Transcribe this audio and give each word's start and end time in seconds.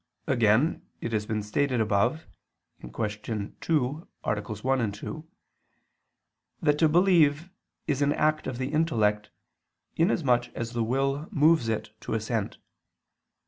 Again, 0.25 0.83
it 0.99 1.13
has 1.13 1.27
been 1.27 1.43
stated 1.43 1.79
above 1.79 2.25
(Q. 2.79 3.53
2, 3.61 4.07
AA. 4.23 4.41
1, 4.41 4.91
2) 4.91 5.27
that 6.63 6.79
to 6.79 6.89
believe 6.89 7.51
is 7.85 8.01
an 8.01 8.11
act 8.13 8.47
of 8.47 8.57
the 8.57 8.69
intellect 8.73 9.29
inasmuch 9.95 10.47
as 10.55 10.71
the 10.73 10.83
will 10.83 11.27
moves 11.31 11.69
it 11.69 11.91
to 12.01 12.15
assent. 12.15 12.57